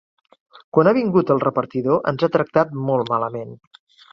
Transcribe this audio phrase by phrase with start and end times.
[0.77, 3.55] Quan ha vingut el repartidor ens ha tractat molt malament.